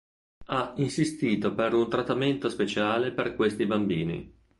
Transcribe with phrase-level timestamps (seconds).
[0.47, 4.35] Ha insistito per un "trattamento speciale" per questi bambini.